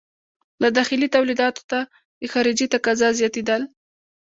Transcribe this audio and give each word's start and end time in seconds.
له 0.61 0.67
داخلي 0.77 1.07
تولیداتو 1.15 1.63
ته 1.71 1.79
د 2.19 2.21
خارجې 2.33 2.65
تقاضا 2.73 3.09
زیاتېدل. 3.19 3.61